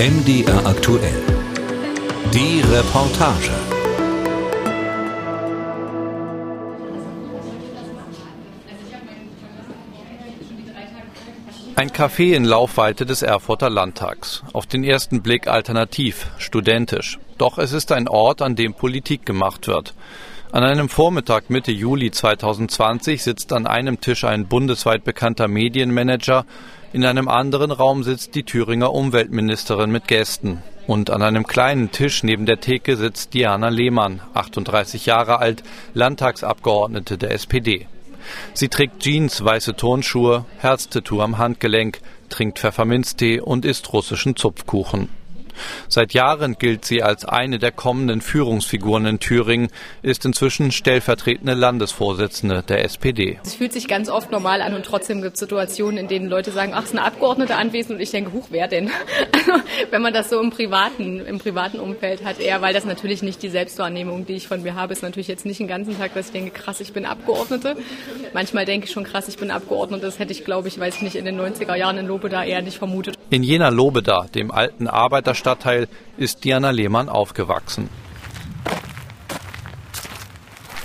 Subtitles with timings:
[0.00, 1.22] MDR aktuell.
[2.32, 3.50] Die Reportage.
[11.76, 14.42] Ein Café in Laufweite des Erfurter Landtags.
[14.54, 17.18] Auf den ersten Blick alternativ, studentisch.
[17.36, 19.92] Doch es ist ein Ort, an dem Politik gemacht wird.
[20.50, 26.46] An einem Vormittag Mitte Juli 2020 sitzt an einem Tisch ein bundesweit bekannter Medienmanager,
[26.92, 30.62] in einem anderen Raum sitzt die Thüringer Umweltministerin mit Gästen.
[30.88, 35.62] Und an einem kleinen Tisch neben der Theke sitzt Diana Lehmann, 38 Jahre alt,
[35.94, 37.86] Landtagsabgeordnete der SPD.
[38.54, 45.19] Sie trägt Jeans, weiße Turnschuhe, Herztattoo am Handgelenk, trinkt Pfefferminztee und isst russischen Zupfkuchen.
[45.88, 49.68] Seit Jahren gilt sie als eine der kommenden Führungsfiguren in Thüringen,
[50.02, 53.38] ist inzwischen stellvertretende Landesvorsitzende der SPD.
[53.44, 56.50] Es fühlt sich ganz oft normal an und trotzdem gibt es Situationen, in denen Leute
[56.50, 58.90] sagen, ach, es ist eine Abgeordnete anwesend und ich denke, huch, wer denn?
[59.32, 63.22] Also, wenn man das so im privaten, im privaten Umfeld hat, eher, weil das natürlich
[63.22, 66.14] nicht die Selbstwahrnehmung, die ich von mir habe, ist natürlich jetzt nicht den ganzen Tag,
[66.14, 67.76] dass ich denke, krass, ich bin Abgeordnete.
[68.34, 70.04] Manchmal denke ich schon, krass, ich bin Abgeordnete.
[70.04, 72.62] Das hätte ich, glaube ich, weiß ich nicht, in den 90er Jahren in Lobeda eher
[72.62, 73.16] nicht vermutet.
[73.30, 74.88] In jener Lobeda, dem alten
[75.50, 77.88] Arbeiterstadtteil, ist Diana Lehmann aufgewachsen.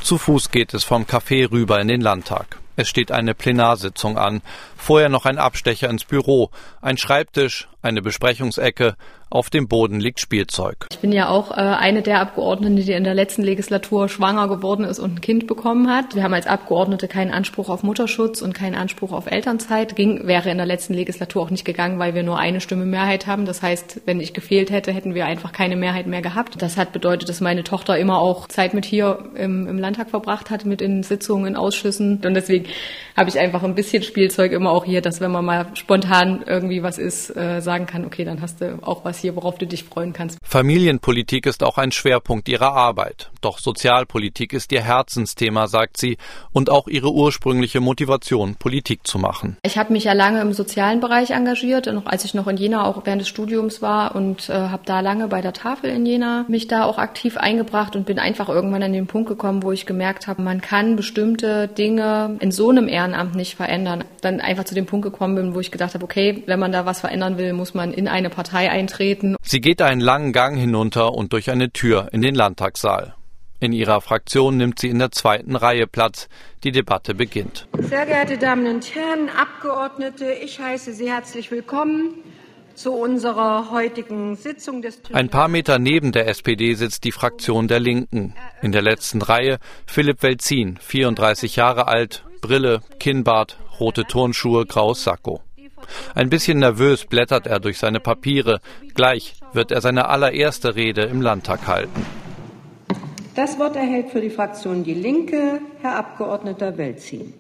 [0.01, 2.57] Zu Fuß geht es vom Café rüber in den Landtag.
[2.75, 4.41] Es steht eine Plenarsitzung an,
[4.75, 8.95] vorher noch ein Abstecher ins Büro, ein Schreibtisch, eine Besprechungsecke,
[9.35, 10.87] auf dem Boden liegt Spielzeug.
[10.91, 14.85] Ich bin ja auch äh, eine der Abgeordneten, die in der letzten Legislatur schwanger geworden
[14.85, 16.15] ist und ein Kind bekommen hat.
[16.15, 19.97] Wir haben als Abgeordnete keinen Anspruch auf Mutterschutz und keinen Anspruch auf Elternzeit.
[19.97, 23.27] Ging, wäre in der letzten Legislatur auch nicht gegangen, weil wir nur eine Stimme Mehrheit
[23.27, 23.45] haben.
[23.45, 26.61] Das heißt, wenn ich gefehlt hätte, hätten wir einfach keine Mehrheit mehr gehabt.
[26.61, 30.49] Das hat bedeutet, dass meine Tochter immer auch Zeit mit hier im, im Landtag verbracht
[30.49, 32.21] hat, mit in Sitzungen, in Ausschüssen.
[32.23, 32.67] Und deswegen
[33.17, 36.83] habe ich einfach ein bisschen Spielzeug immer auch hier, dass wenn man mal spontan irgendwie
[36.83, 39.83] was ist, äh, sagen kann, okay, dann hast du auch was hier, worauf du dich
[39.85, 40.39] freuen kannst.
[40.43, 43.31] Familienpolitik ist auch ein Schwerpunkt ihrer Arbeit.
[43.41, 46.17] Doch Sozialpolitik ist ihr Herzensthema, sagt sie,
[46.51, 49.57] und auch ihre ursprüngliche Motivation, Politik zu machen.
[49.63, 52.85] Ich habe mich ja lange im sozialen Bereich engagiert, noch als ich noch in Jena
[52.85, 56.45] auch während des Studiums war und äh, habe da lange bei der Tafel in Jena
[56.47, 59.85] mich da auch aktiv eingebracht und bin einfach irgendwann an den Punkt gekommen, wo ich
[59.85, 64.03] gemerkt habe, man kann bestimmte Dinge in so einem Ehrenamt nicht verändern.
[64.21, 66.85] Dann einfach zu dem Punkt gekommen bin, wo ich gedacht habe, okay, wenn man da
[66.85, 69.04] was verändern will, muss man in eine Partei eintreten.
[69.41, 73.15] Sie geht einen langen Gang hinunter und durch eine Tür in den Landtagssaal.
[73.59, 76.27] In ihrer Fraktion nimmt sie in der zweiten Reihe Platz.
[76.63, 77.67] Die Debatte beginnt.
[77.79, 82.15] Sehr geehrte Damen und Herren Abgeordnete, ich heiße Sie herzlich willkommen
[82.75, 87.79] zu unserer heutigen Sitzung des Ein paar Meter neben der SPD sitzt die Fraktion der
[87.79, 88.35] Linken.
[88.61, 95.41] In der letzten Reihe Philipp Welzin, 34 Jahre alt, Brille, Kinnbart, rote Turnschuhe, graues Sakko.
[96.13, 98.59] Ein bisschen nervös blättert er durch seine Papiere.
[98.93, 102.05] Gleich wird er seine allererste Rede im Landtag halten.
[103.35, 107.33] Das Wort erhält für die Fraktion Die Linke Herr Abgeordneter Welzin.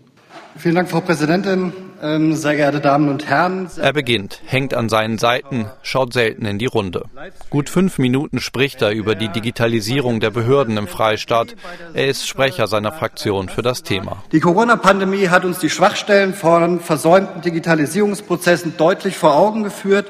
[0.57, 1.73] Vielen Dank, Frau Präsidentin.
[2.01, 3.67] Ähm, sehr geehrte Damen und Herren.
[3.77, 7.05] Er beginnt, hängt an seinen Seiten, schaut selten in die Runde.
[7.49, 11.55] Gut fünf Minuten spricht er über die Digitalisierung der Behörden im Freistaat.
[11.93, 14.23] Er ist Sprecher seiner Fraktion für das Thema.
[14.31, 20.07] Die Corona-Pandemie hat uns die Schwachstellen von versäumten Digitalisierungsprozessen deutlich vor Augen geführt.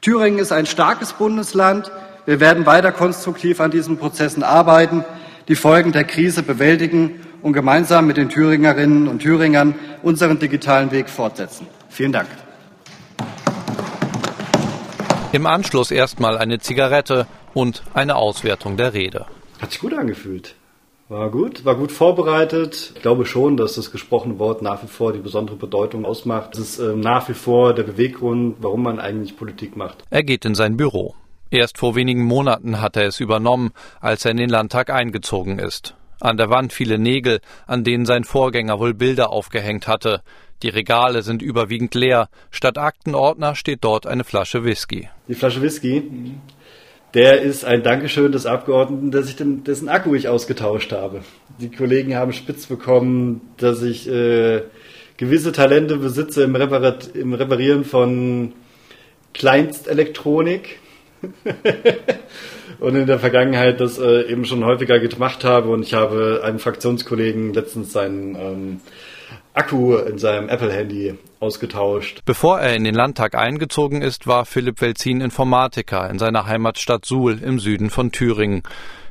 [0.00, 1.90] Thüringen ist ein starkes Bundesland.
[2.26, 5.04] Wir werden weiter konstruktiv an diesen Prozessen arbeiten,
[5.48, 11.08] die Folgen der Krise bewältigen und gemeinsam mit den Thüringerinnen und Thüringern unseren digitalen Weg
[11.08, 11.66] fortsetzen.
[11.88, 12.28] Vielen Dank.
[15.32, 19.26] Im Anschluss erstmal eine Zigarette und eine Auswertung der Rede.
[19.60, 20.54] Hat sich gut angefühlt.
[21.08, 22.92] War gut, war gut vorbereitet.
[22.94, 26.54] Ich glaube schon, dass das gesprochene Wort nach wie vor die besondere Bedeutung ausmacht.
[26.54, 30.04] Es ist äh, nach wie vor der Beweggrund, warum man eigentlich Politik macht.
[30.10, 31.14] Er geht in sein Büro.
[31.50, 33.70] Erst vor wenigen Monaten hat er es übernommen,
[34.00, 35.94] als er in den Landtag eingezogen ist.
[36.20, 40.22] An der Wand viele Nägel, an denen sein Vorgänger wohl Bilder aufgehängt hatte.
[40.62, 42.28] Die Regale sind überwiegend leer.
[42.50, 45.08] Statt Aktenordner steht dort eine Flasche Whisky.
[45.28, 46.02] Die Flasche Whisky,
[47.14, 51.22] der ist ein Dankeschön des Abgeordneten, dass ich den, dessen Akku ich ausgetauscht habe.
[51.60, 54.62] Die Kollegen haben spitz bekommen, dass ich äh,
[55.16, 58.52] gewisse Talente besitze im, Reparat, im Reparieren von
[59.32, 60.80] Kleinstelektronik.
[62.80, 66.58] und in der Vergangenheit das äh, eben schon häufiger gemacht habe und ich habe einem
[66.58, 68.80] Fraktionskollegen letztens seinen ähm,
[69.54, 72.20] Akku in seinem Apple-Handy ausgetauscht.
[72.24, 77.40] Bevor er in den Landtag eingezogen ist, war Philipp Welzin Informatiker in seiner Heimatstadt Suhl
[77.42, 78.62] im Süden von Thüringen.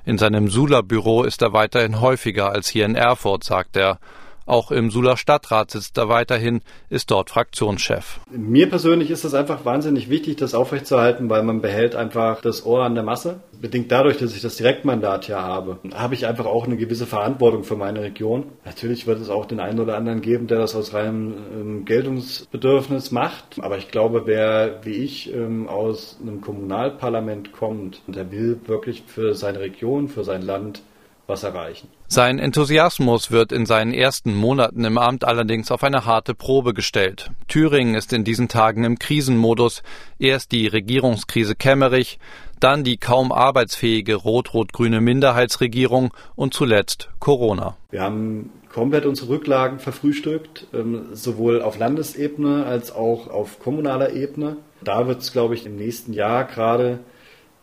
[0.06, 4.00] In seinem Suhler Büro ist er weiterhin häufiger als hier in Erfurt, sagt er.
[4.48, 8.22] Auch im Suler Stadtrat sitzt er weiterhin, ist dort Fraktionschef.
[8.32, 12.86] Mir persönlich ist es einfach wahnsinnig wichtig, das aufrechtzuerhalten, weil man behält einfach das Ohr
[12.86, 13.42] an der Masse.
[13.60, 17.66] Bedingt dadurch, dass ich das Direktmandat hier habe, habe ich einfach auch eine gewisse Verantwortung
[17.66, 18.46] für meine Region.
[18.64, 23.12] Natürlich wird es auch den einen oder anderen geben, der das aus reinem ähm, Geltungsbedürfnis
[23.12, 23.58] macht.
[23.60, 29.36] Aber ich glaube, wer wie ich ähm, aus einem Kommunalparlament kommt, der will wirklich für
[29.36, 30.84] seine Region, für sein Land
[31.28, 31.90] was erreichen.
[32.08, 37.32] Sein Enthusiasmus wird in seinen ersten Monaten im Amt allerdings auf eine harte Probe gestellt.
[37.48, 39.84] Thüringen ist in diesen Tagen im Krisenmodus.
[40.20, 42.20] Erst die Regierungskrise Kemmerich,
[42.60, 47.78] dann die kaum arbeitsfähige rot-rot-grüne Minderheitsregierung und zuletzt Corona.
[47.92, 54.58] Wir haben komplett unsere Rücklagen verfrühstückt, ähm, sowohl auf Landesebene als auch auf kommunaler Ebene.
[54.84, 57.00] Da wird es, glaube ich, im nächsten Jahr gerade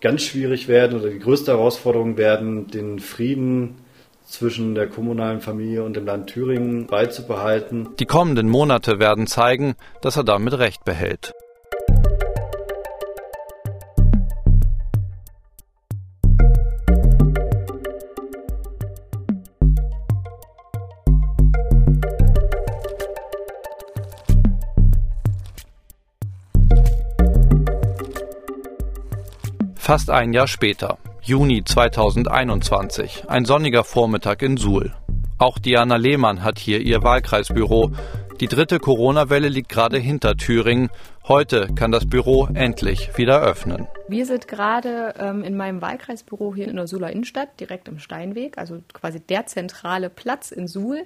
[0.05, 3.77] ganz schwierig werden oder die größte Herausforderung werden, den Frieden
[4.27, 7.89] zwischen der kommunalen Familie und dem Land Thüringen beizubehalten.
[7.99, 11.33] Die kommenden Monate werden zeigen, dass er damit recht behält.
[29.85, 34.95] Fast ein Jahr später, Juni 2021, ein sonniger Vormittag in Suhl.
[35.37, 37.91] Auch Diana Lehmann hat hier ihr Wahlkreisbüro.
[38.41, 40.89] Die dritte Corona-Welle liegt gerade hinter Thüringen.
[41.29, 43.87] Heute kann das Büro endlich wieder öffnen.
[44.09, 48.57] Wir sind gerade ähm, in meinem Wahlkreisbüro hier in der Suhler Innenstadt, direkt im Steinweg,
[48.57, 51.03] also quasi der zentrale Platz in Suhl.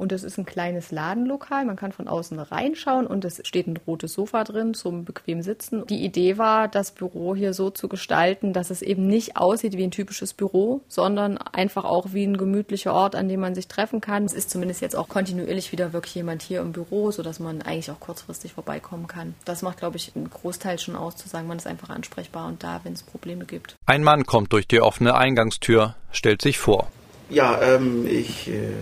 [0.00, 1.66] Und es ist ein kleines Ladenlokal.
[1.66, 5.86] Man kann von außen reinschauen und es steht ein rotes Sofa drin zum bequem Sitzen.
[5.88, 9.84] Die Idee war, das Büro hier so zu gestalten, dass es eben nicht aussieht wie
[9.84, 14.00] ein typisches Büro, sondern einfach auch wie ein gemütlicher Ort, an dem man sich treffen
[14.00, 14.24] kann.
[14.24, 17.90] Es ist zumindest jetzt auch kontinuierlich wieder wirklich jemand hier im Büro, sodass man eigentlich
[17.90, 19.34] auch kurzfristig vorbeikommen kann.
[19.44, 22.64] Das macht, glaube ich, einen Großteil schon aus, zu sagen, man ist einfach ansprechbar und
[22.64, 23.76] da, wenn es Probleme gibt.
[23.84, 26.88] Ein Mann kommt durch die offene Eingangstür, stellt sich vor.
[27.30, 28.72] Ja, ähm, ich äh,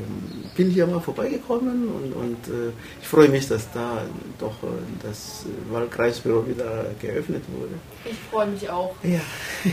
[0.56, 4.02] bin hier mal vorbeigekommen und, und äh, ich freue mich, dass da
[4.40, 4.66] doch äh,
[5.02, 7.74] das Wahlkreisbüro wieder geöffnet wurde.
[8.04, 8.94] Ich freue mich auch.
[9.04, 9.20] Ja.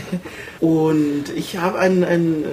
[0.60, 2.46] und ich habe einen, einen äh,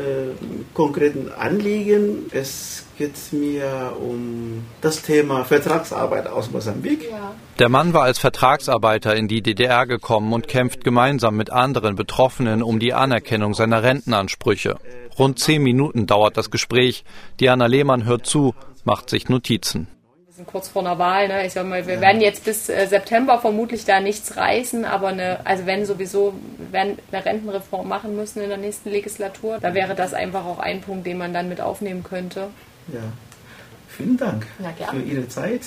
[0.73, 2.25] konkreten Anliegen.
[2.31, 7.09] Es geht mir um das Thema Vertragsarbeit aus Mosambik.
[7.09, 7.35] Ja.
[7.59, 12.63] Der Mann war als Vertragsarbeiter in die DDR gekommen und kämpft gemeinsam mit anderen Betroffenen
[12.63, 14.77] um die Anerkennung seiner Rentenansprüche.
[15.17, 17.03] Rund zehn Minuten dauert das Gespräch.
[17.39, 19.87] Diana Lehmann hört zu, macht sich Notizen.
[20.25, 21.27] Wir sind kurz vor einer Wahl.
[21.27, 21.45] Ne?
[21.45, 25.45] Ich sag mal, wir werden jetzt bis äh, September vermutlich da nichts reißen, aber eine,
[25.45, 26.33] also wenn sowieso,
[26.71, 30.81] werden eine Rentenreform machen müssen in der nächsten Legislatur, da wäre das einfach auch ein
[30.81, 32.47] Punkt, den man dann mit aufnehmen könnte.
[32.91, 33.01] Ja,
[33.87, 34.47] vielen Dank
[34.89, 35.61] für Ihre Zeit.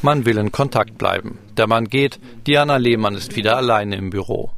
[0.00, 1.38] Man will in Kontakt bleiben.
[1.56, 4.50] Der Mann geht, Diana Lehmann ist wieder alleine im Büro.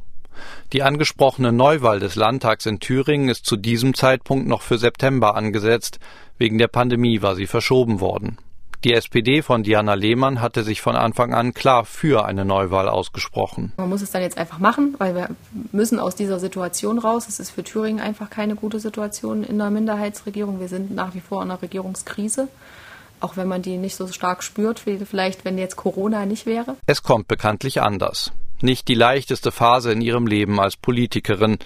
[0.73, 5.99] Die angesprochene Neuwahl des Landtags in Thüringen ist zu diesem Zeitpunkt noch für September angesetzt.
[6.37, 8.37] Wegen der Pandemie war sie verschoben worden.
[8.85, 13.73] Die SPD von Diana Lehmann hatte sich von Anfang an klar für eine Neuwahl ausgesprochen.
[13.75, 15.29] Man muss es dann jetzt einfach machen, weil wir
[15.73, 17.27] müssen aus dieser Situation raus.
[17.27, 20.61] Es ist für Thüringen einfach keine gute Situation in der Minderheitsregierung.
[20.61, 22.47] Wir sind nach wie vor in einer Regierungskrise
[23.23, 26.75] auch wenn man die nicht so stark spürt, wie vielleicht, wenn jetzt Corona nicht wäre?
[26.87, 28.31] Es kommt bekanntlich anders
[28.63, 31.57] nicht die leichteste Phase in ihrem Leben als Politikerin.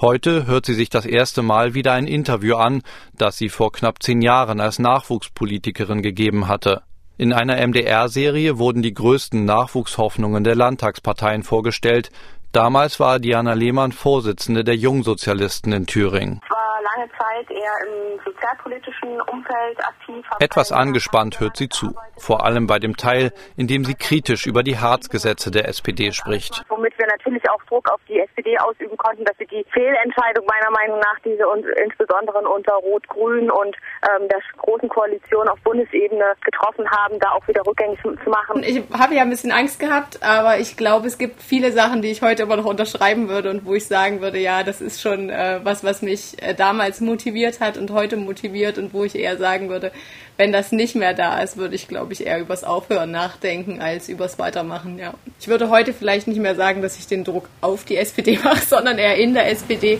[0.00, 2.82] Heute hört sie sich das erste Mal wieder ein Interview an,
[3.16, 6.82] das sie vor knapp zehn Jahren als Nachwuchspolitikerin gegeben hatte.
[7.16, 12.10] In einer MDR-Serie wurden die größten Nachwuchshoffnungen der Landtagsparteien vorgestellt.
[12.52, 16.40] Damals war Diana Lehmann Vorsitzende der Jungsozialisten in Thüringen
[16.82, 20.24] lange Zeit eher im sozialpolitischen Umfeld aktiv.
[20.40, 24.62] Etwas angespannt hört sie zu, vor allem bei dem Teil, in dem sie kritisch über
[24.62, 26.64] die Harzgesetze der SPD spricht.
[26.78, 30.70] Womit wir natürlich auch Druck auf die SPD ausüben konnten, dass sie die Fehlentscheidung meiner
[30.70, 33.74] Meinung nach, diese und insbesondere unter Rot-Grün und
[34.08, 38.62] ähm, der großen Koalition auf Bundesebene getroffen haben, da auch wieder rückgängig zu machen.
[38.62, 42.12] Ich habe ja ein bisschen Angst gehabt, aber ich glaube, es gibt viele Sachen, die
[42.12, 45.30] ich heute immer noch unterschreiben würde und wo ich sagen würde, ja, das ist schon
[45.30, 49.36] äh, was, was mich äh, damals motiviert hat und heute motiviert und wo ich eher
[49.36, 49.90] sagen würde,
[50.38, 54.08] wenn das nicht mehr da ist, würde ich, glaube ich, eher übers Aufhören nachdenken als
[54.08, 55.14] übers Weitermachen, ja.
[55.40, 58.64] Ich würde heute vielleicht nicht mehr sagen, dass ich den Druck auf die SPD mache,
[58.68, 59.98] sondern eher in der SPD.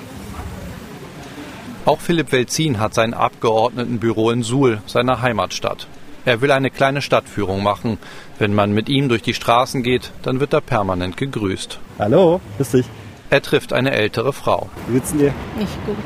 [1.85, 5.87] Auch Philipp Welzin hat sein Abgeordnetenbüro in Suhl, seiner Heimatstadt.
[6.27, 7.97] Er will eine kleine Stadtführung machen.
[8.39, 11.79] Wenn man mit ihm durch die Straßen geht, dann wird er permanent gegrüßt.
[11.99, 12.87] Hallo, grüß dich.
[13.31, 14.69] Er trifft eine ältere Frau.
[14.89, 15.33] Wie geht's dir?
[15.59, 15.97] Nicht gut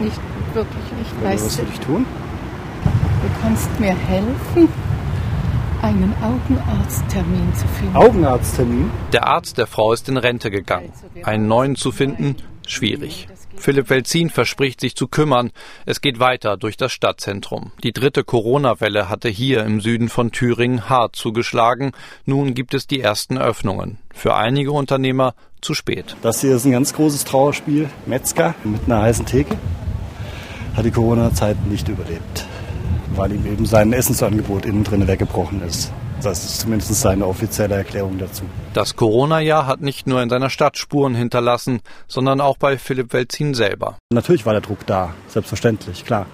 [0.00, 0.20] nicht
[0.54, 1.10] wirklich nicht.
[1.22, 2.06] Was soll ich tun?
[3.22, 4.68] Du kannst mir helfen,
[5.82, 7.96] einen Augenarzttermin zu finden.
[7.96, 8.90] Augenarzttermin?
[9.12, 10.92] Der Arzt der Frau ist in Rente gegangen.
[11.22, 13.28] Einen neuen zu finden, schwierig.
[13.56, 15.50] Philipp Welzin verspricht sich zu kümmern.
[15.84, 17.72] Es geht weiter durch das Stadtzentrum.
[17.82, 21.92] Die dritte Corona-Welle hatte hier im Süden von Thüringen hart zugeschlagen.
[22.24, 23.98] Nun gibt es die ersten Öffnungen.
[24.14, 26.16] Für einige Unternehmer zu spät.
[26.22, 27.90] Das hier ist ein ganz großes Trauerspiel.
[28.06, 29.56] Metzger mit einer heißen Theke
[30.76, 32.46] hat die Corona-Zeit nicht überlebt,
[33.18, 35.92] weil ihm eben sein Essensangebot innen drin weggebrochen ist.
[36.22, 38.44] Das ist zumindest seine offizielle Erklärung dazu.
[38.72, 43.54] Das Corona-Jahr hat nicht nur in seiner Stadt Spuren hinterlassen, sondern auch bei Philipp Welzin
[43.54, 43.98] selber.
[44.12, 46.26] Natürlich war der Druck da, selbstverständlich, klar.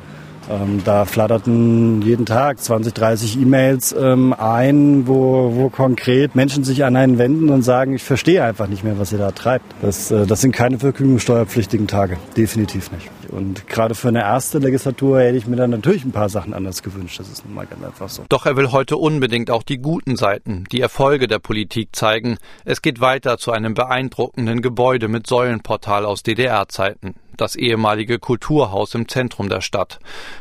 [0.51, 6.85] Ähm, da flatterten jeden Tag 20, 30 E-Mails ähm, ein, wo, wo konkret Menschen sich
[6.85, 9.65] an einen wenden und sagen, ich verstehe einfach nicht mehr, was ihr da treibt.
[9.81, 13.11] Das, äh, das sind keine vergnügungssteuerpflichtigen Tage, definitiv nicht.
[13.35, 16.85] Und gerade für eine erste Legislatur hätte ich mir dann natürlich ein paar Sachen anders
[16.85, 17.19] gewünscht.
[17.19, 18.25] Das ist nun mal ganz einfach so.
[18.29, 22.39] Doch er will heute unbedingt auch die guten Seiten, die Erfolge der Politik zeigen.
[22.65, 29.09] Es geht weiter zu einem beeindruckenden Gebäude mit Säulenportal aus DDR-Zeiten das ehemalige Kulturhaus im
[29.09, 29.99] Zentrum der Stadt.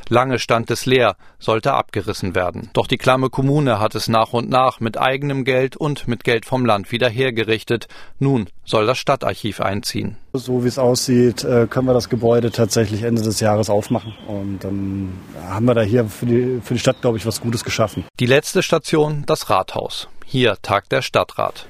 [0.09, 2.69] Lange stand es leer, sollte abgerissen werden.
[2.73, 6.45] Doch die klamme Kommune hat es nach und nach mit eigenem Geld und mit Geld
[6.45, 7.87] vom Land wieder hergerichtet.
[8.19, 10.17] Nun soll das Stadtarchiv einziehen.
[10.33, 14.13] So wie es aussieht, äh, können wir das Gebäude tatsächlich Ende des Jahres aufmachen.
[14.27, 15.13] Und dann
[15.47, 18.03] haben wir da hier für die, für die Stadt, glaube ich, was Gutes geschaffen.
[18.19, 20.09] Die letzte Station, das Rathaus.
[20.25, 21.67] Hier tagt der Stadtrat.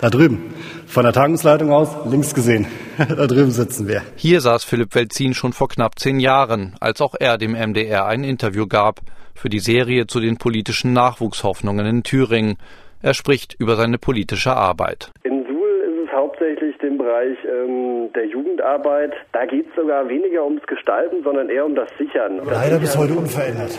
[0.00, 0.54] Da drüben,
[0.86, 2.66] von der Tagungsleitung aus, links gesehen.
[2.98, 4.02] da drüben sitzen wir.
[4.16, 8.24] Hier saß Philipp Welzin schon vor knapp zehn Jahren, als auch er dem MDR ein
[8.24, 9.00] Interview gab
[9.34, 12.56] für die Serie zu den politischen Nachwuchshoffnungen in Thüringen.
[13.00, 15.10] Er spricht über seine politische Arbeit.
[15.24, 15.35] In
[16.36, 19.12] hauptsächlich den Bereich ähm, der Jugendarbeit.
[19.32, 22.40] Da geht es sogar weniger ums Gestalten, sondern eher um das Sichern.
[22.44, 23.78] Leider bis heute unverändert.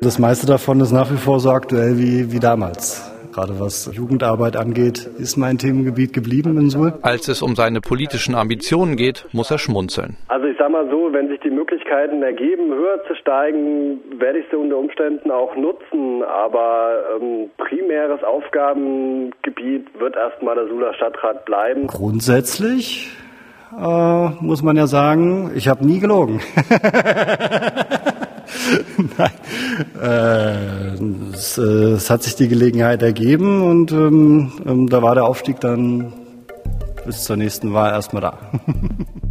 [0.00, 3.12] Das meiste davon ist nach wie vor so aktuell wie, wie damals.
[3.32, 6.94] Gerade was Jugendarbeit angeht, ist mein Themengebiet geblieben in Suhl.
[7.02, 10.16] Als es um seine politischen Ambitionen geht, muss er schmunzeln.
[10.28, 14.46] Also ich sag mal so, wenn sich die Möglichkeiten ergeben, höher zu steigen, werde ich
[14.50, 16.24] sie unter Umständen auch nutzen.
[16.24, 21.86] Aber ähm, primäres Aufgabengebiet wird erstmal der Suhler Stadtrat bleiben.
[21.86, 23.10] Grundsätzlich
[23.78, 26.40] äh, muss man ja sagen, ich habe nie gelogen.
[29.18, 29.30] Nein.
[30.00, 35.24] Äh, es, äh, es, hat sich die Gelegenheit ergeben und ähm, ähm, da war der
[35.24, 36.12] Aufstieg dann
[37.06, 38.38] bis zur nächsten Wahl erstmal da.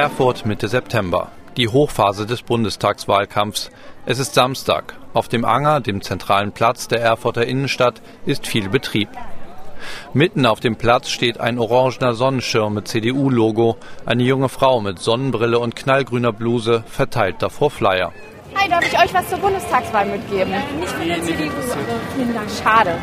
[0.00, 1.30] Erfurt Mitte September.
[1.58, 3.70] Die Hochphase des Bundestagswahlkampfs.
[4.06, 4.96] Es ist Samstag.
[5.12, 9.10] Auf dem Anger, dem zentralen Platz der Erfurter Innenstadt, ist viel Betrieb.
[10.14, 13.76] Mitten auf dem Platz steht ein orangener Sonnenschirm mit CDU-Logo.
[14.06, 18.10] Eine junge Frau mit Sonnenbrille und knallgrüner Bluse verteilt davor Flyer.
[18.54, 20.54] Hi, darf ich euch was zur Bundestagswahl mitgeben?
[20.80, 21.50] Nicht von der CDU,
[22.16, 22.48] vielen Dank.
[22.64, 22.94] Schade.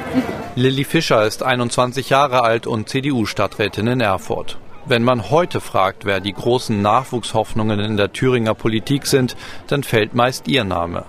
[0.56, 4.58] Lilly Fischer ist 21 Jahre alt und CDU-Stadträtin in Erfurt.
[4.90, 9.36] Wenn man heute fragt, wer die großen Nachwuchshoffnungen in der Thüringer Politik sind,
[9.68, 11.04] dann fällt meist ihr Name.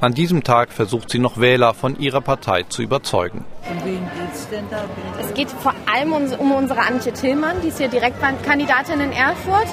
[0.00, 3.44] An diesem Tag versucht sie noch Wähler von ihrer Partei zu überzeugen.
[3.68, 4.82] Um wen geht's denn da?
[5.20, 9.68] Es geht vor allem um, um unsere Antje Tillmann, die ist hier Direktkandidatin in Erfurt.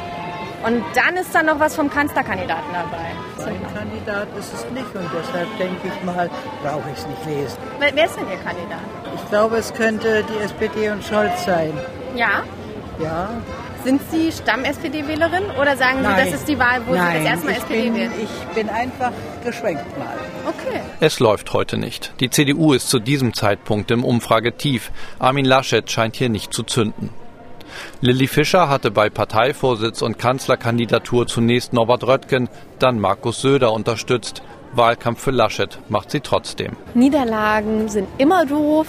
[0.65, 3.47] Und dann ist da noch was vom Kanzlerkandidaten dabei.
[3.47, 6.29] Ein Kandidat ist es nicht und deshalb denke ich mal,
[6.61, 7.57] brauche ich es nicht lesen.
[7.79, 8.79] Wer ist denn Ihr Kandidat?
[9.15, 11.71] Ich glaube, es könnte die SPD und Scholz sein.
[12.15, 12.43] Ja?
[13.01, 13.29] Ja.
[13.83, 16.25] Sind Sie Stamm-SPD-Wählerin oder sagen Nein.
[16.25, 18.11] Sie, das ist die Wahl, wo Nein, Sie das erste Mal SPD bin, wählen?
[18.23, 19.11] Ich bin einfach
[19.43, 20.17] geschwenkt mal.
[20.45, 20.79] Okay.
[20.99, 22.13] Es läuft heute nicht.
[22.19, 24.91] Die CDU ist zu diesem Zeitpunkt im Umfragetief.
[25.19, 27.11] Armin Laschet scheint hier nicht zu zünden.
[28.01, 32.49] Lilly Fischer hatte bei Parteivorsitz und Kanzlerkandidatur zunächst Norbert Röttgen,
[32.79, 34.41] dann Markus Söder unterstützt.
[34.73, 36.75] Wahlkampf für Laschet macht sie trotzdem.
[36.93, 38.87] Niederlagen sind immer doof.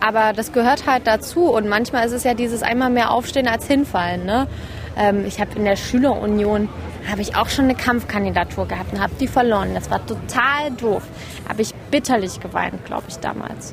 [0.00, 3.66] Aber das gehört halt dazu und manchmal ist es ja dieses einmal mehr Aufstehen als
[3.66, 4.24] Hinfallen.
[4.24, 4.48] Ne?
[4.96, 6.68] Ähm, ich habe in der Schülerunion
[7.10, 9.74] habe ich auch schon eine Kampfkandidatur gehabt und habe die verloren.
[9.74, 11.02] Das war total doof.
[11.48, 13.72] Habe ich bitterlich geweint, glaube ich, damals.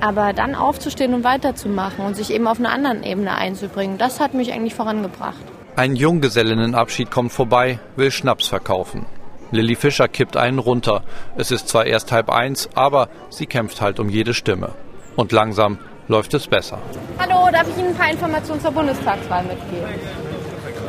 [0.00, 4.34] Aber dann aufzustehen und weiterzumachen und sich eben auf einer anderen Ebene einzubringen, das hat
[4.34, 5.40] mich eigentlich vorangebracht.
[5.74, 9.06] Ein Junggesellinnenabschied kommt vorbei, will Schnaps verkaufen.
[9.52, 11.02] Lilly Fischer kippt einen runter.
[11.36, 14.74] Es ist zwar erst halb eins, aber sie kämpft halt um jede Stimme.
[15.16, 16.78] Und langsam läuft es besser.
[17.18, 19.88] Hallo, darf ich Ihnen ein paar Informationen zur Bundestagswahl mitgeben?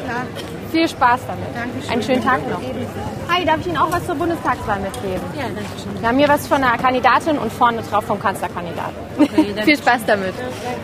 [0.07, 0.25] Ja.
[0.71, 1.45] Viel Spaß damit.
[1.55, 1.91] Dankeschön.
[1.91, 2.61] Einen schönen Tag noch.
[3.29, 5.21] Hi, darf ich Ihnen auch was zur Bundestagswahl mitgeben?
[5.35, 6.01] Ja, danke schön.
[6.01, 8.95] Wir haben hier was von der Kandidatin und vorne drauf vom Kanzlerkandidaten.
[9.17, 10.33] Okay, Viel Spaß damit.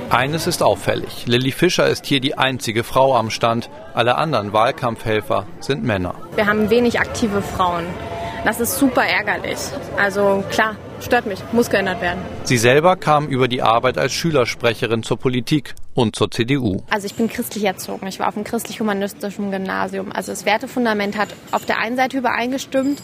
[0.10, 1.26] Eines ist auffällig.
[1.26, 3.70] Lilly Fischer ist hier die einzige Frau am Stand.
[3.94, 6.16] Alle anderen Wahlkampfhelfer sind Männer.
[6.36, 7.86] Wir haben wenig aktive Frauen.
[8.46, 9.58] Das ist super ärgerlich.
[9.98, 12.20] Also klar, stört mich, muss geändert werden.
[12.44, 16.82] Sie selber kam über die Arbeit als Schülersprecherin zur Politik und zur CDU.
[16.90, 18.06] Also ich bin christlich erzogen.
[18.08, 20.12] Ich war auf einem christlich-humanistischen Gymnasium.
[20.12, 23.02] Also das Wertefundament hat auf der einen Seite übereingestimmt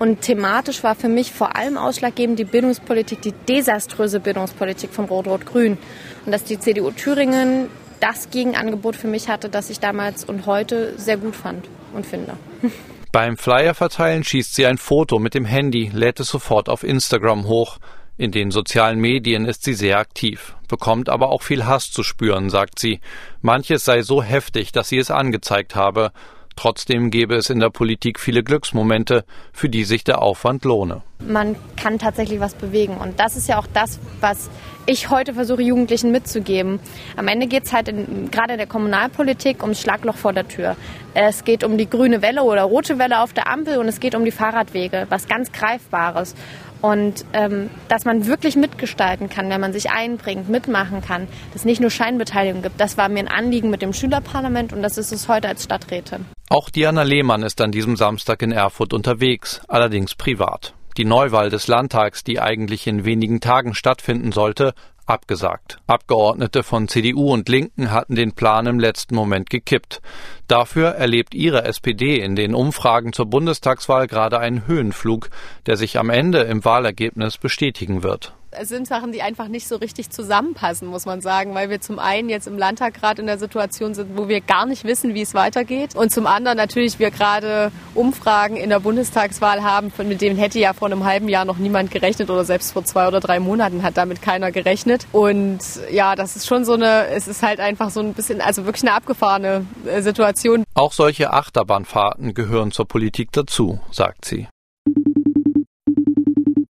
[0.00, 5.78] und thematisch war für mich vor allem ausschlaggebend die Bildungspolitik, die desaströse Bildungspolitik von Rot-Rot-Grün.
[6.26, 7.68] Und dass die CDU Thüringen
[8.00, 12.32] das Gegenangebot für mich hatte, das ich damals und heute sehr gut fand und finde.
[13.12, 17.46] Beim Flyer verteilen schießt sie ein Foto mit dem Handy, lädt es sofort auf Instagram
[17.46, 17.76] hoch.
[18.16, 22.48] In den sozialen Medien ist sie sehr aktiv, bekommt aber auch viel Hass zu spüren,
[22.48, 23.00] sagt sie.
[23.42, 26.10] Manches sei so heftig, dass sie es angezeigt habe.
[26.56, 31.02] Trotzdem gäbe es in der Politik viele Glücksmomente, für die sich der Aufwand lohne.
[31.20, 32.96] Man kann tatsächlich was bewegen.
[32.96, 34.48] Und das ist ja auch das, was
[34.86, 36.80] ich heute versuche, Jugendlichen mitzugeben.
[37.16, 40.76] Am Ende geht es halt in, gerade in der Kommunalpolitik ums Schlagloch vor der Tür.
[41.14, 44.14] Es geht um die grüne Welle oder rote Welle auf der Ampel und es geht
[44.14, 46.34] um die Fahrradwege, was ganz Greifbares.
[46.80, 51.64] Und ähm, dass man wirklich mitgestalten kann, wenn man sich einbringt, mitmachen kann, dass es
[51.64, 55.12] nicht nur Scheinbeteiligung gibt, das war mir ein Anliegen mit dem Schülerparlament und das ist
[55.12, 56.26] es heute als Stadträtin.
[56.48, 60.74] Auch Diana Lehmann ist an diesem Samstag in Erfurt unterwegs, allerdings privat.
[60.96, 64.74] Die Neuwahl des Landtags, die eigentlich in wenigen Tagen stattfinden sollte,
[65.06, 65.78] abgesagt.
[65.86, 70.00] Abgeordnete von CDU und Linken hatten den Plan im letzten Moment gekippt.
[70.48, 75.30] Dafür erlebt ihre SPD in den Umfragen zur Bundestagswahl gerade einen Höhenflug,
[75.66, 79.76] der sich am Ende im Wahlergebnis bestätigen wird es sind Sachen, die einfach nicht so
[79.76, 83.38] richtig zusammenpassen, muss man sagen, weil wir zum einen jetzt im Landtag gerade in der
[83.38, 87.10] Situation sind, wo wir gar nicht wissen, wie es weitergeht und zum anderen natürlich wir
[87.10, 91.58] gerade Umfragen in der Bundestagswahl haben, mit denen hätte ja vor einem halben Jahr noch
[91.58, 96.14] niemand gerechnet oder selbst vor zwei oder drei Monaten hat damit keiner gerechnet und ja,
[96.14, 98.94] das ist schon so eine, es ist halt einfach so ein bisschen, also wirklich eine
[98.94, 100.64] abgefahrene äh, Situation.
[100.74, 104.48] Auch solche Achterbahnfahrten gehören zur Politik dazu, sagt sie.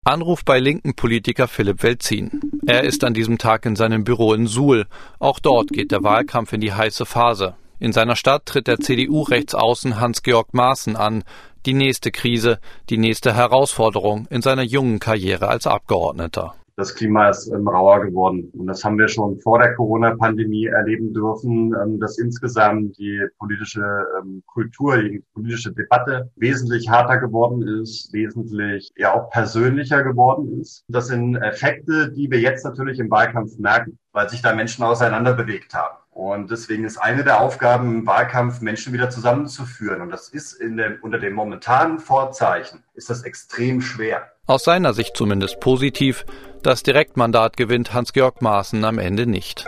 [0.05, 2.41] Anruf bei linken Politiker Philipp Welzin.
[2.67, 4.87] Er ist an diesem Tag in seinem Büro in Suhl.
[5.19, 7.55] Auch dort geht der Wahlkampf in die heiße Phase.
[7.79, 11.23] In seiner Stadt tritt der CDU-Rechtsaußen Hans-Georg Maaßen an.
[11.67, 17.49] Die nächste Krise, die nächste Herausforderung in seiner jungen Karriere als Abgeordneter das Klima ist
[17.49, 18.51] ähm, rauer geworden.
[18.59, 23.85] Und das haben wir schon vor der Corona-Pandemie erleben dürfen, ähm, dass insgesamt die politische
[24.19, 30.85] ähm, Kultur, die politische Debatte wesentlich harter geworden ist, wesentlich ja auch persönlicher geworden ist.
[30.89, 35.35] Das sind Effekte, die wir jetzt natürlich im Wahlkampf merken, weil sich da Menschen auseinander
[35.35, 35.97] bewegt haben.
[36.13, 40.03] Und deswegen ist eine der Aufgaben im Wahlkampf, Menschen wieder zusammenzuführen.
[40.03, 44.33] Und das ist in dem, unter den momentanen Vorzeichen, ist das extrem schwer.
[44.47, 46.27] Aus seiner Sicht zumindest positiv.
[46.63, 49.65] Das Direktmandat gewinnt Hans-Georg Maaßen am Ende nicht.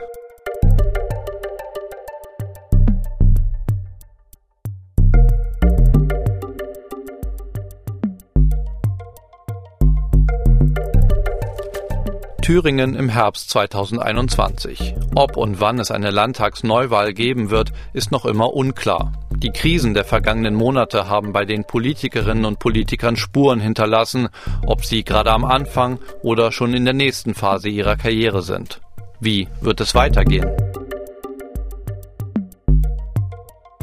[12.42, 14.94] Thüringen im Herbst 2021.
[15.14, 19.12] Ob und wann es eine Landtagsneuwahl geben wird, ist noch immer unklar.
[19.42, 24.28] Die Krisen der vergangenen Monate haben bei den Politikerinnen und Politikern Spuren hinterlassen,
[24.64, 28.80] ob sie gerade am Anfang oder schon in der nächsten Phase ihrer Karriere sind.
[29.18, 30.48] Wie wird es weitergehen?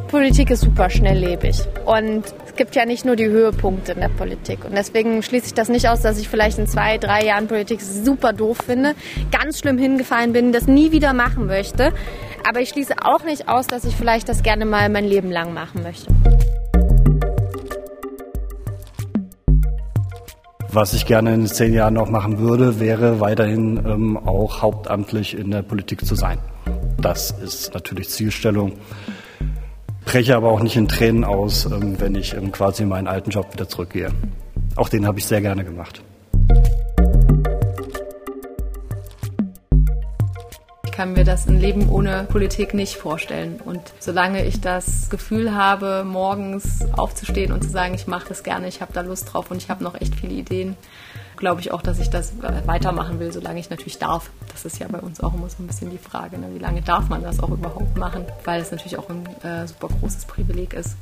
[0.10, 4.65] Politik ist super schnelllebig und es gibt ja nicht nur die Höhepunkte in der Politik
[4.65, 7.80] und deswegen schließe ich das nicht aus, dass ich vielleicht in zwei, drei Jahren Politik
[7.80, 8.95] super doof finde,
[9.32, 11.93] ganz schlimm hingefallen bin, das nie wieder machen möchte.
[12.48, 15.54] Aber ich schließe auch nicht aus, dass ich vielleicht das gerne mal mein Leben lang
[15.54, 16.08] machen möchte.
[20.72, 25.52] Was ich gerne in zehn Jahren noch machen würde, wäre weiterhin ähm, auch hauptamtlich in
[25.52, 26.39] der Politik zu sein.
[27.00, 28.74] Das ist natürlich Zielstellung
[30.10, 33.30] breche aber auch nicht in Tränen aus, ähm, wenn ich ähm, quasi in meinen alten
[33.30, 34.10] Job wieder zurückgehe.
[34.76, 36.02] Auch den habe ich sehr gerne gemacht.
[40.91, 43.62] kann mir das ein Leben ohne Politik nicht vorstellen.
[43.63, 48.67] Und solange ich das Gefühl habe, morgens aufzustehen und zu sagen, ich mache das gerne,
[48.67, 50.76] ich habe da Lust drauf und ich habe noch echt viele Ideen,
[51.39, 52.34] glaube ich auch, dass ich das
[52.65, 54.30] weitermachen will, solange ich natürlich darf.
[54.52, 56.54] Das ist ja bei uns auch immer so ein bisschen die Frage, ne?
[56.54, 59.88] wie lange darf man das auch überhaupt machen, weil es natürlich auch ein äh, super
[59.88, 60.95] großes Privileg ist.